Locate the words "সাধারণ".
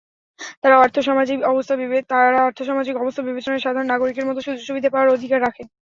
3.65-3.87